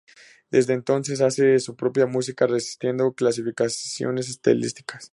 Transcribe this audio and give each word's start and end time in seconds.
Desde 0.49 0.73
entonces 0.73 1.21
hace 1.21 1.59
su 1.59 1.75
propia 1.75 2.07
música, 2.07 2.47
resistiendo 2.47 3.13
clasificaciones 3.13 4.29
estilísticas. 4.31 5.09